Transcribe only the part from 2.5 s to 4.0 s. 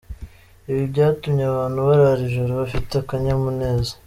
bafite akanyamuneza.